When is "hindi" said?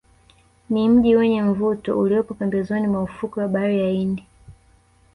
3.89-4.25